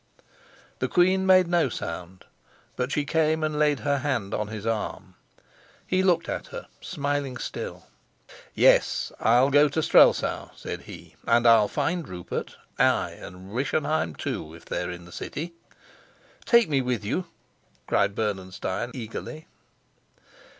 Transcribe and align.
The 0.79 0.87
queen 0.87 1.27
made 1.27 1.45
no 1.47 1.69
sound; 1.69 2.25
but 2.75 2.91
she 2.91 3.05
came 3.05 3.43
and 3.43 3.59
laid 3.59 3.81
her 3.81 3.99
hand 3.99 4.33
on 4.33 4.47
his 4.47 4.65
arm. 4.65 5.13
He 5.85 6.01
looked 6.01 6.27
at 6.27 6.47
her, 6.47 6.65
smiling 6.81 7.37
still. 7.37 7.85
"Yes, 8.55 9.11
I'll 9.19 9.51
go 9.51 9.69
to 9.69 9.83
Strelsau," 9.83 10.49
said 10.55 10.81
he, 10.89 11.17
"and 11.27 11.45
I'll 11.45 11.67
find 11.67 12.07
Rupert, 12.09 12.57
ay, 12.79 13.11
and 13.11 13.53
Rischenheim 13.53 14.15
too, 14.15 14.55
if 14.55 14.65
they're 14.65 14.89
in 14.89 15.05
the 15.05 15.11
city." 15.11 15.53
"Take 16.45 16.67
me 16.67 16.81
with 16.81 17.05
you," 17.05 17.27
cried 17.85 18.15
Bernenstein 18.15 18.89
eagerly. 18.95 19.45